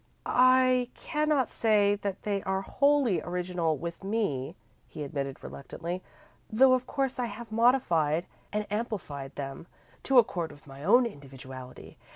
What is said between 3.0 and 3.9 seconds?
original